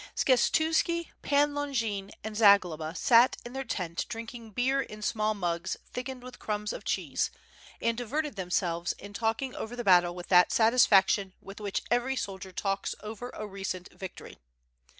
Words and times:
Skshetuski, 0.15 1.09
Pan 1.21 1.53
Longin 1.53 2.09
and 2.23 2.35
Zagloba 2.35 2.95
sat 2.97 3.37
in 3.45 3.53
their 3.53 3.63
tent 3.63 4.07
drinking 4.09 4.49
beer 4.49 4.81
in 4.81 5.03
small 5.03 5.35
mugs 5.35 5.77
thickened 5.85 6.23
with 6.23 6.39
crumbs 6.39 6.73
of 6.73 6.83
cheese, 6.83 7.29
and 7.79 7.99
diveri; 7.99 8.25
ed 8.25 8.35
themselves 8.35 8.93
in 8.93 9.13
talking 9.13 9.53
over 9.55 9.75
the 9.75 9.83
battle 9.83 10.15
with 10.15 10.29
that 10.29 10.51
satisfaction 10.51 11.33
with 11.39 11.59
which 11.59 11.83
every 11.91 12.15
soldier 12.15 12.51
talks 12.51 12.95
over 13.03 13.29
a 13.35 13.45
recent 13.45 13.89
victory. 13.93 14.39